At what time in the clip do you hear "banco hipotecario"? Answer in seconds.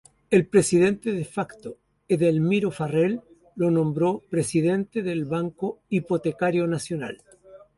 5.25-6.65